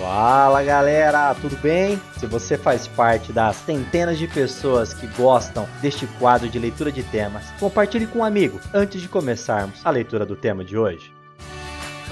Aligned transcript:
Fala 0.00 0.62
galera, 0.62 1.34
tudo 1.34 1.58
bem? 1.58 2.00
Se 2.16 2.24
você 2.24 2.56
faz 2.56 2.88
parte 2.88 3.34
das 3.34 3.54
centenas 3.56 4.18
de 4.18 4.26
pessoas 4.26 4.94
que 4.94 5.06
gostam 5.08 5.68
deste 5.82 6.06
quadro 6.18 6.48
de 6.48 6.58
leitura 6.58 6.90
de 6.90 7.02
temas, 7.02 7.50
compartilhe 7.60 8.06
com 8.06 8.20
um 8.20 8.24
amigo 8.24 8.58
antes 8.72 9.02
de 9.02 9.08
começarmos 9.08 9.84
a 9.84 9.90
leitura 9.90 10.24
do 10.24 10.34
tema 10.34 10.64
de 10.64 10.78
hoje. 10.78 11.12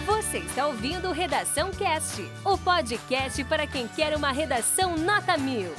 Você 0.05 0.37
está 0.37 0.67
ouvindo 0.67 1.11
Redação 1.13 1.71
Cast, 1.71 2.23
o 2.45 2.59
podcast 2.59 3.43
para 3.45 3.67
quem 3.67 3.89
quer 3.89 4.15
uma 4.15 4.33
redação 4.33 4.95
nota 4.95 5.39
mil. 5.39 5.73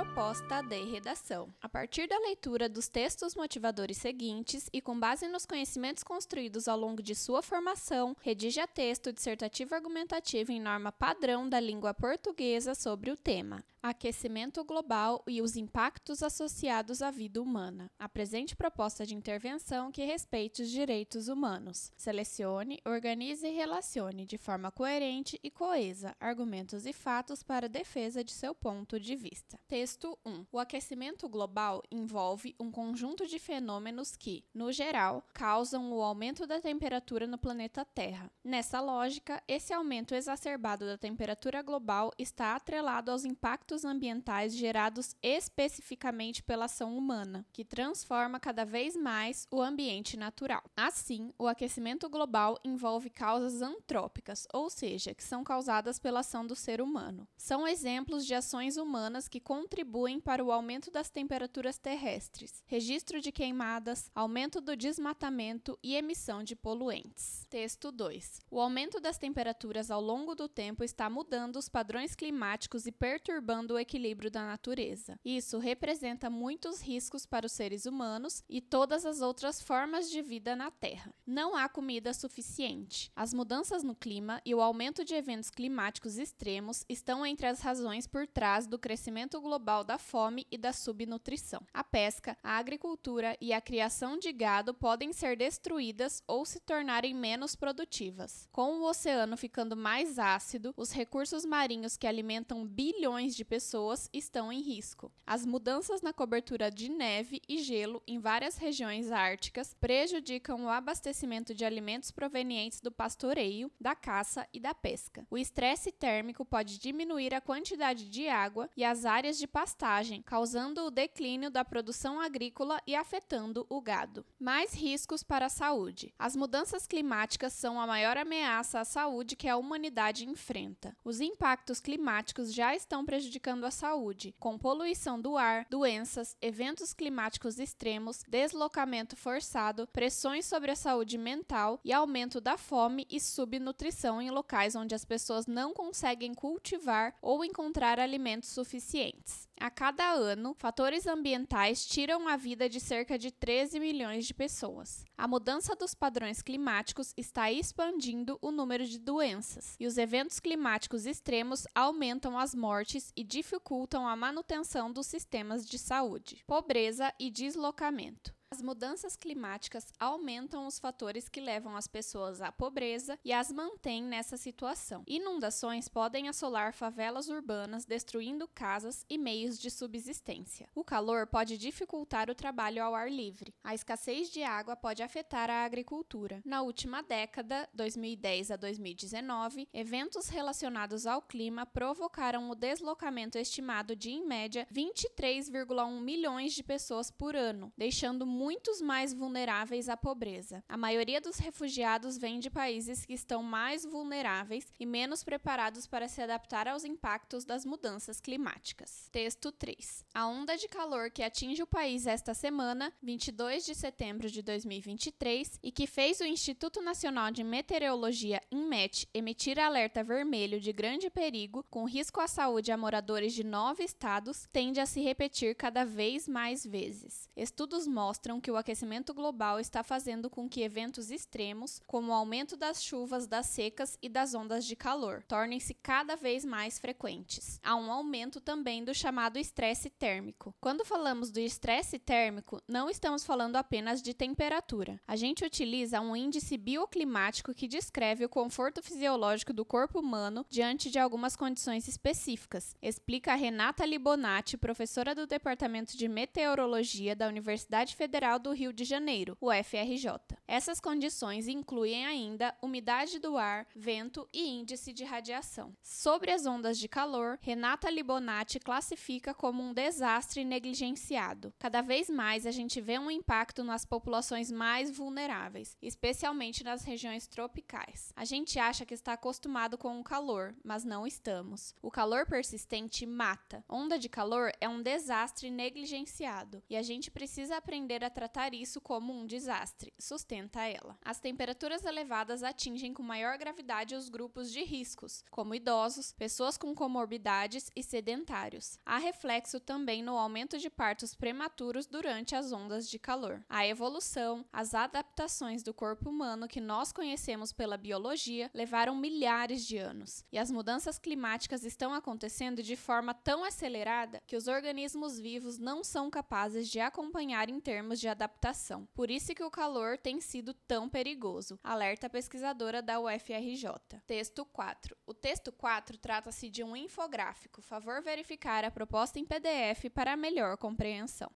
Proposta 0.00 0.62
de 0.62 0.82
redação. 0.84 1.52
A 1.60 1.68
partir 1.68 2.08
da 2.08 2.18
leitura 2.20 2.70
dos 2.70 2.88
textos 2.88 3.34
motivadores 3.34 3.98
seguintes 3.98 4.66
e 4.72 4.80
com 4.80 4.98
base 4.98 5.28
nos 5.28 5.44
conhecimentos 5.44 6.02
construídos 6.02 6.68
ao 6.68 6.78
longo 6.78 7.02
de 7.02 7.14
sua 7.14 7.42
formação, 7.42 8.16
redija 8.22 8.66
texto 8.66 9.12
dissertativo 9.12 9.74
argumentativo 9.74 10.52
em 10.52 10.58
norma 10.58 10.90
padrão 10.90 11.46
da 11.46 11.60
língua 11.60 11.92
portuguesa 11.92 12.74
sobre 12.74 13.10
o 13.10 13.16
tema 13.16 13.62
aquecimento 13.82 14.62
global 14.64 15.22
e 15.26 15.40
os 15.40 15.56
impactos 15.56 16.22
associados 16.22 17.00
à 17.02 17.10
vida 17.10 17.40
humana. 17.40 17.90
Apresente 17.98 18.54
proposta 18.54 19.06
de 19.06 19.14
intervenção 19.14 19.90
que 19.90 20.04
respeite 20.04 20.62
os 20.62 20.70
direitos 20.70 21.28
humanos. 21.28 21.92
Selecione, 21.96 22.80
organize 22.84 23.46
e 23.46 23.52
relacione 23.52 24.26
de 24.26 24.36
forma 24.36 24.70
coerente 24.70 25.38
e 25.42 25.50
coesa 25.50 26.14
argumentos 26.20 26.84
e 26.86 26.92
fatos 26.92 27.42
para 27.42 27.68
defesa 27.68 28.22
de 28.22 28.32
seu 28.32 28.54
ponto 28.54 29.00
de 29.00 29.16
vista. 29.16 29.58
Texto 29.66 30.18
1. 30.26 30.46
O 30.52 30.58
aquecimento 30.58 31.28
global 31.28 31.82
envolve 31.90 32.54
um 32.60 32.70
conjunto 32.70 33.26
de 33.26 33.38
fenômenos 33.38 34.16
que, 34.16 34.44
no 34.54 34.72
geral, 34.72 35.24
causam 35.32 35.92
o 35.92 36.02
aumento 36.02 36.46
da 36.46 36.60
temperatura 36.60 37.26
no 37.26 37.38
planeta 37.38 37.84
Terra. 37.84 38.30
Nessa 38.44 38.80
lógica, 38.80 39.42
esse 39.48 39.72
aumento 39.72 40.14
exacerbado 40.14 40.84
da 40.84 40.98
temperatura 40.98 41.62
global 41.62 42.12
está 42.18 42.54
atrelado 42.54 43.10
aos 43.10 43.24
impactos 43.24 43.69
impactos 43.70 43.84
ambientais 43.84 44.56
gerados 44.56 45.14
especificamente 45.22 46.42
pela 46.42 46.64
ação 46.64 46.96
humana, 46.96 47.46
que 47.52 47.64
transforma 47.64 48.40
cada 48.40 48.64
vez 48.64 48.96
mais 48.96 49.46
o 49.50 49.62
ambiente 49.62 50.16
natural. 50.16 50.62
Assim, 50.76 51.32
o 51.38 51.46
aquecimento 51.46 52.08
global 52.08 52.58
envolve 52.64 53.08
causas 53.08 53.62
antrópicas, 53.62 54.46
ou 54.52 54.68
seja, 54.68 55.14
que 55.14 55.22
são 55.22 55.44
causadas 55.44 55.98
pela 55.98 56.20
ação 56.20 56.46
do 56.46 56.56
ser 56.56 56.80
humano. 56.80 57.28
São 57.36 57.66
exemplos 57.66 58.26
de 58.26 58.34
ações 58.34 58.76
humanas 58.76 59.28
que 59.28 59.40
contribuem 59.40 60.20
para 60.20 60.44
o 60.44 60.50
aumento 60.50 60.90
das 60.90 61.10
temperaturas 61.10 61.78
terrestres, 61.78 62.62
registro 62.66 63.20
de 63.20 63.30
queimadas, 63.30 64.10
aumento 64.14 64.60
do 64.60 64.76
desmatamento 64.76 65.78
e 65.82 65.94
emissão 65.94 66.42
de 66.42 66.56
poluentes. 66.56 67.46
Texto 67.48 67.92
2. 67.92 68.40
O 68.50 68.60
aumento 68.60 69.00
das 69.00 69.18
temperaturas 69.18 69.90
ao 69.90 70.00
longo 70.00 70.34
do 70.34 70.48
tempo 70.48 70.82
está 70.82 71.08
mudando 71.08 71.56
os 71.56 71.68
padrões 71.68 72.14
climáticos 72.14 72.86
e 72.86 72.92
perturbando 72.92 73.59
o 73.68 73.78
equilíbrio 73.78 74.30
da 74.30 74.46
natureza. 74.46 75.18
Isso 75.24 75.58
representa 75.58 76.30
muitos 76.30 76.80
riscos 76.80 77.26
para 77.26 77.46
os 77.46 77.52
seres 77.52 77.86
humanos 77.86 78.42
e 78.48 78.60
todas 78.60 79.04
as 79.04 79.20
outras 79.20 79.60
formas 79.60 80.10
de 80.10 80.22
vida 80.22 80.56
na 80.56 80.70
Terra. 80.70 81.14
Não 81.26 81.54
há 81.56 81.68
comida 81.68 82.14
suficiente. 82.14 83.10
As 83.14 83.34
mudanças 83.34 83.82
no 83.82 83.94
clima 83.94 84.40
e 84.44 84.54
o 84.54 84.60
aumento 84.60 85.04
de 85.04 85.14
eventos 85.14 85.50
climáticos 85.50 86.18
extremos 86.18 86.84
estão 86.88 87.24
entre 87.26 87.46
as 87.46 87.60
razões 87.60 88.06
por 88.06 88.26
trás 88.26 88.66
do 88.66 88.78
crescimento 88.78 89.40
global 89.40 89.84
da 89.84 89.98
fome 89.98 90.46
e 90.50 90.56
da 90.56 90.72
subnutrição. 90.72 91.62
A 91.72 91.84
pesca, 91.84 92.36
a 92.42 92.56
agricultura 92.56 93.36
e 93.40 93.52
a 93.52 93.60
criação 93.60 94.18
de 94.18 94.32
gado 94.32 94.72
podem 94.72 95.12
ser 95.12 95.36
destruídas 95.36 96.22
ou 96.26 96.44
se 96.44 96.60
tornarem 96.60 97.14
menos 97.14 97.54
produtivas. 97.54 98.48
Com 98.52 98.78
o 98.78 98.88
oceano 98.88 99.36
ficando 99.36 99.76
mais 99.76 100.18
ácido, 100.18 100.72
os 100.76 100.92
recursos 100.92 101.44
marinhos 101.44 101.96
que 101.96 102.06
alimentam 102.06 102.66
bilhões 102.66 103.34
de 103.34 103.44
pessoas 103.50 104.08
estão 104.12 104.52
em 104.52 104.60
risco. 104.60 105.10
As 105.26 105.44
mudanças 105.44 106.00
na 106.02 106.12
cobertura 106.12 106.70
de 106.70 106.88
neve 106.88 107.42
e 107.48 107.58
gelo 107.58 108.00
em 108.06 108.20
várias 108.20 108.56
regiões 108.56 109.10
árticas 109.10 109.74
prejudicam 109.80 110.64
o 110.64 110.68
abastecimento 110.68 111.52
de 111.52 111.64
alimentos 111.64 112.12
provenientes 112.12 112.80
do 112.80 112.92
pastoreio, 112.92 113.68
da 113.80 113.96
caça 113.96 114.46
e 114.52 114.60
da 114.60 114.72
pesca. 114.72 115.26
O 115.28 115.36
estresse 115.36 115.90
térmico 115.90 116.44
pode 116.44 116.78
diminuir 116.78 117.34
a 117.34 117.40
quantidade 117.40 118.08
de 118.08 118.28
água 118.28 118.70
e 118.76 118.84
as 118.84 119.04
áreas 119.04 119.36
de 119.36 119.48
pastagem, 119.48 120.22
causando 120.22 120.84
o 120.84 120.90
declínio 120.90 121.50
da 121.50 121.64
produção 121.64 122.20
agrícola 122.20 122.80
e 122.86 122.94
afetando 122.94 123.66
o 123.68 123.80
gado. 123.80 124.24
Mais 124.38 124.72
riscos 124.72 125.24
para 125.24 125.46
a 125.46 125.48
saúde. 125.48 126.14
As 126.16 126.36
mudanças 126.36 126.86
climáticas 126.86 127.52
são 127.54 127.80
a 127.80 127.86
maior 127.86 128.16
ameaça 128.16 128.78
à 128.78 128.84
saúde 128.84 129.34
que 129.34 129.48
a 129.48 129.56
humanidade 129.56 130.24
enfrenta. 130.24 130.96
Os 131.04 131.20
impactos 131.20 131.80
climáticos 131.80 132.54
já 132.54 132.76
estão 132.76 133.04
prejudicando 133.04 133.39
prejudicando 133.40 133.64
a 133.64 133.70
saúde, 133.70 134.34
com 134.38 134.58
poluição 134.58 135.20
do 135.20 135.36
ar, 135.36 135.66
doenças, 135.70 136.36
eventos 136.42 136.92
climáticos 136.92 137.58
extremos, 137.58 138.22
deslocamento 138.28 139.16
forçado, 139.16 139.86
pressões 139.86 140.44
sobre 140.44 140.70
a 140.70 140.76
saúde 140.76 141.16
mental 141.16 141.80
e 141.82 141.92
aumento 141.92 142.40
da 142.40 142.58
fome 142.58 143.06
e 143.10 143.18
subnutrição 143.18 144.20
em 144.20 144.30
locais 144.30 144.76
onde 144.76 144.94
as 144.94 145.04
pessoas 145.04 145.46
não 145.46 145.72
conseguem 145.72 146.34
cultivar 146.34 147.14
ou 147.22 147.44
encontrar 147.44 147.98
alimentos 147.98 148.50
suficientes. 148.50 149.49
A 149.60 149.68
cada 149.68 150.10
ano, 150.10 150.54
fatores 150.54 151.06
ambientais 151.06 151.84
tiram 151.84 152.26
a 152.26 152.34
vida 152.34 152.66
de 152.66 152.80
cerca 152.80 153.18
de 153.18 153.30
13 153.30 153.78
milhões 153.78 154.26
de 154.26 154.32
pessoas. 154.32 155.04
A 155.18 155.28
mudança 155.28 155.76
dos 155.76 155.94
padrões 155.94 156.40
climáticos 156.40 157.12
está 157.14 157.52
expandindo 157.52 158.38
o 158.40 158.50
número 158.50 158.86
de 158.86 158.98
doenças, 158.98 159.76
e 159.78 159.86
os 159.86 159.98
eventos 159.98 160.40
climáticos 160.40 161.04
extremos 161.04 161.66
aumentam 161.74 162.38
as 162.38 162.54
mortes 162.54 163.12
e 163.14 163.22
dificultam 163.22 164.08
a 164.08 164.16
manutenção 164.16 164.90
dos 164.90 165.06
sistemas 165.06 165.68
de 165.68 165.78
saúde. 165.78 166.42
Pobreza 166.46 167.12
e 167.20 167.30
deslocamento. 167.30 168.39
As 168.52 168.62
mudanças 168.62 169.14
climáticas 169.14 169.92
aumentam 169.96 170.66
os 170.66 170.76
fatores 170.76 171.28
que 171.28 171.40
levam 171.40 171.76
as 171.76 171.86
pessoas 171.86 172.42
à 172.42 172.50
pobreza 172.50 173.16
e 173.24 173.32
as 173.32 173.52
mantêm 173.52 174.02
nessa 174.02 174.36
situação. 174.36 175.04
Inundações 175.06 175.86
podem 175.86 176.28
assolar 176.28 176.74
favelas 176.74 177.28
urbanas, 177.28 177.84
destruindo 177.84 178.48
casas 178.48 179.06
e 179.08 179.16
meios 179.16 179.56
de 179.56 179.70
subsistência. 179.70 180.68
O 180.74 180.82
calor 180.82 181.28
pode 181.28 181.56
dificultar 181.56 182.28
o 182.28 182.34
trabalho 182.34 182.82
ao 182.82 182.92
ar 182.92 183.08
livre. 183.08 183.54
A 183.62 183.72
escassez 183.72 184.28
de 184.30 184.42
água 184.42 184.74
pode 184.74 185.00
afetar 185.00 185.48
a 185.48 185.64
agricultura. 185.64 186.42
Na 186.44 186.60
última 186.60 187.04
década, 187.04 187.68
2010 187.72 188.50
a 188.50 188.56
2019, 188.56 189.68
eventos 189.72 190.28
relacionados 190.28 191.06
ao 191.06 191.22
clima 191.22 191.64
provocaram 191.64 192.50
o 192.50 192.56
deslocamento 192.56 193.38
estimado 193.38 193.94
de, 193.94 194.10
em 194.10 194.26
média, 194.26 194.66
23,1 194.74 196.00
milhões 196.00 196.52
de 196.52 196.64
pessoas 196.64 197.12
por 197.12 197.36
ano, 197.36 197.72
deixando 197.78 198.26
muitos 198.40 198.80
mais 198.80 199.12
vulneráveis 199.12 199.86
à 199.90 199.98
pobreza. 199.98 200.64
A 200.66 200.74
maioria 200.74 201.20
dos 201.20 201.36
refugiados 201.36 202.16
vem 202.16 202.40
de 202.40 202.48
países 202.48 203.04
que 203.04 203.12
estão 203.12 203.42
mais 203.42 203.84
vulneráveis 203.84 204.72
e 204.80 204.86
menos 204.86 205.22
preparados 205.22 205.86
para 205.86 206.08
se 206.08 206.22
adaptar 206.22 206.66
aos 206.66 206.82
impactos 206.82 207.44
das 207.44 207.66
mudanças 207.66 208.18
climáticas. 208.18 209.10
Texto 209.12 209.52
3. 209.52 210.06
A 210.14 210.26
onda 210.26 210.56
de 210.56 210.68
calor 210.68 211.10
que 211.10 211.22
atinge 211.22 211.62
o 211.62 211.66
país 211.66 212.06
esta 212.06 212.32
semana, 212.32 212.90
22 213.02 213.66
de 213.66 213.74
setembro 213.74 214.30
de 214.30 214.40
2023, 214.40 215.60
e 215.62 215.70
que 215.70 215.86
fez 215.86 216.20
o 216.20 216.24
Instituto 216.24 216.80
Nacional 216.80 217.30
de 217.30 217.44
Meteorologia, 217.44 218.40
INMET, 218.50 219.06
emitir 219.12 219.58
alerta 219.58 220.02
vermelho 220.02 220.58
de 220.58 220.72
grande 220.72 221.10
perigo, 221.10 221.62
com 221.68 221.84
risco 221.84 222.22
à 222.22 222.26
saúde 222.26 222.72
a 222.72 222.76
moradores 222.78 223.34
de 223.34 223.44
nove 223.44 223.84
estados, 223.84 224.48
tende 224.50 224.80
a 224.80 224.86
se 224.86 225.02
repetir 225.02 225.54
cada 225.54 225.84
vez 225.84 226.26
mais 226.26 226.64
vezes. 226.64 227.28
Estudos 227.36 227.86
mostram 227.86 228.29
mostram 228.30 228.40
que 228.40 228.50
o 228.50 228.56
aquecimento 228.56 229.12
global 229.12 229.58
está 229.58 229.82
fazendo 229.82 230.30
com 230.30 230.48
que 230.48 230.62
eventos 230.62 231.10
extremos, 231.10 231.82
como 231.86 232.12
o 232.12 232.14
aumento 232.14 232.56
das 232.56 232.82
chuvas, 232.82 233.26
das 233.26 233.46
secas 233.46 233.98
e 234.00 234.08
das 234.08 234.34
ondas 234.34 234.64
de 234.64 234.76
calor, 234.76 235.24
tornem-se 235.26 235.74
cada 235.74 236.14
vez 236.14 236.44
mais 236.44 236.78
frequentes. 236.78 237.58
Há 237.62 237.74
um 237.74 237.90
aumento 237.90 238.40
também 238.40 238.84
do 238.84 238.94
chamado 238.94 239.38
estresse 239.38 239.90
térmico. 239.90 240.54
Quando 240.60 240.84
falamos 240.84 241.30
do 241.30 241.40
estresse 241.40 241.98
térmico, 241.98 242.62
não 242.68 242.88
estamos 242.88 243.24
falando 243.24 243.56
apenas 243.56 244.00
de 244.00 244.14
temperatura. 244.14 245.00
A 245.08 245.16
gente 245.16 245.44
utiliza 245.44 246.00
um 246.00 246.14
índice 246.14 246.56
bioclimático 246.56 247.54
que 247.54 247.66
descreve 247.66 248.24
o 248.24 248.28
conforto 248.28 248.82
fisiológico 248.82 249.52
do 249.52 249.64
corpo 249.64 249.98
humano 249.98 250.46
diante 250.48 250.90
de 250.90 250.98
algumas 250.98 251.34
condições 251.34 251.88
específicas, 251.88 252.76
explica 252.80 253.34
Renata 253.34 253.84
Libonati, 253.84 254.56
professora 254.56 255.14
do 255.14 255.26
Departamento 255.26 255.96
de 255.96 256.06
Meteorologia 256.06 257.16
da 257.16 257.26
Universidade 257.26 257.96
Federal 257.96 258.19
Federal 258.20 258.38
do 258.38 258.52
Rio 258.52 258.70
de 258.70 258.84
Janeiro, 258.84 259.34
o 259.40 259.50
FRJ. 259.50 260.36
Essas 260.46 260.78
condições 260.78 261.48
incluem 261.48 262.04
ainda 262.04 262.54
umidade 262.60 263.18
do 263.18 263.38
ar, 263.38 263.66
vento 263.74 264.28
e 264.30 264.46
índice 264.46 264.92
de 264.92 265.04
radiação. 265.04 265.74
Sobre 265.80 266.30
as 266.30 266.44
ondas 266.44 266.78
de 266.78 266.86
calor, 266.86 267.38
Renata 267.40 267.88
Libonati 267.88 268.60
classifica 268.60 269.32
como 269.32 269.62
um 269.62 269.72
desastre 269.72 270.44
negligenciado. 270.44 271.54
Cada 271.58 271.80
vez 271.80 272.10
mais 272.10 272.44
a 272.44 272.50
gente 272.50 272.78
vê 272.78 272.98
um 272.98 273.10
impacto 273.10 273.64
nas 273.64 273.86
populações 273.86 274.52
mais 274.52 274.90
vulneráveis, 274.90 275.78
especialmente 275.80 276.62
nas 276.62 276.84
regiões 276.84 277.26
tropicais. 277.26 278.12
A 278.14 278.26
gente 278.26 278.58
acha 278.58 278.84
que 278.84 278.92
está 278.92 279.14
acostumado 279.14 279.78
com 279.78 279.98
o 279.98 280.04
calor, 280.04 280.54
mas 280.62 280.84
não 280.84 281.06
estamos. 281.06 281.74
O 281.80 281.90
calor 281.90 282.26
persistente 282.26 283.06
mata. 283.06 283.64
Onda 283.66 283.98
de 283.98 284.10
calor 284.10 284.52
é 284.60 284.68
um 284.68 284.82
desastre 284.82 285.50
negligenciado 285.50 286.62
e 286.68 286.76
a 286.76 286.82
gente 286.82 287.10
precisa 287.10 287.56
aprender 287.56 288.04
a 288.04 288.09
tratar 288.10 288.52
isso 288.54 288.80
como 288.80 289.12
um 289.12 289.26
desastre, 289.26 289.92
sustenta 289.98 290.62
ela. 290.66 290.98
As 291.02 291.20
temperaturas 291.20 291.84
elevadas 291.84 292.42
atingem 292.42 292.92
com 292.92 293.02
maior 293.02 293.38
gravidade 293.38 293.94
os 293.94 294.08
grupos 294.08 294.52
de 294.52 294.62
riscos, 294.62 295.24
como 295.30 295.54
idosos, 295.54 296.12
pessoas 296.12 296.56
com 296.56 296.74
comorbidades 296.74 297.70
e 297.74 297.82
sedentários. 297.82 298.78
Há 298.84 298.98
reflexo 298.98 299.60
também 299.60 300.02
no 300.02 300.16
aumento 300.16 300.58
de 300.58 300.68
partos 300.68 301.14
prematuros 301.14 301.86
durante 301.86 302.34
as 302.34 302.52
ondas 302.52 302.88
de 302.88 302.98
calor. 302.98 303.44
A 303.48 303.66
evolução, 303.66 304.44
as 304.52 304.74
adaptações 304.74 305.62
do 305.62 305.72
corpo 305.72 306.10
humano 306.10 306.48
que 306.48 306.60
nós 306.60 306.92
conhecemos 306.92 307.52
pela 307.52 307.76
biologia 307.76 308.50
levaram 308.52 308.96
milhares 308.96 309.64
de 309.66 309.78
anos, 309.78 310.24
e 310.32 310.38
as 310.38 310.50
mudanças 310.50 310.98
climáticas 310.98 311.64
estão 311.64 311.94
acontecendo 311.94 312.62
de 312.62 312.76
forma 312.76 313.14
tão 313.14 313.44
acelerada 313.44 314.22
que 314.26 314.36
os 314.36 314.48
organismos 314.48 315.18
vivos 315.18 315.58
não 315.58 315.84
são 315.84 316.10
capazes 316.10 316.68
de 316.68 316.80
acompanhar 316.80 317.48
em 317.48 317.60
termos 317.60 317.99
de 318.00 318.08
adaptação. 318.08 318.88
Por 318.94 319.10
isso 319.10 319.34
que 319.34 319.44
o 319.44 319.50
calor 319.50 319.98
tem 319.98 320.20
sido 320.20 320.54
tão 320.54 320.88
perigoso, 320.88 321.58
alerta 321.62 322.06
a 322.06 322.10
pesquisadora 322.10 322.82
da 322.82 322.98
UFRJ. 322.98 324.00
Texto 324.06 324.44
4. 324.44 324.96
O 325.06 325.14
texto 325.14 325.52
4 325.52 325.98
trata-se 325.98 326.48
de 326.48 326.64
um 326.64 326.74
infográfico. 326.74 327.62
Favor 327.62 328.02
verificar 328.02 328.64
a 328.64 328.70
proposta 328.70 329.18
em 329.18 329.24
PDF 329.24 329.90
para 329.94 330.16
melhor 330.16 330.56
compreensão. 330.56 331.30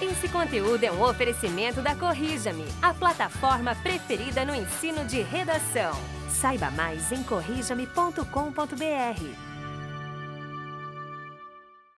Esse 0.00 0.30
conteúdo 0.30 0.82
é 0.82 0.90
um 0.90 1.02
oferecimento 1.02 1.82
da 1.82 1.94
Corrija-me, 1.94 2.64
a 2.80 2.94
plataforma 2.94 3.76
preferida 3.76 4.46
no 4.46 4.54
ensino 4.54 5.04
de 5.04 5.20
redação. 5.20 5.92
Saiba 6.30 6.70
mais 6.70 7.12
em 7.12 7.22
corrijame.com.br. 7.22 9.49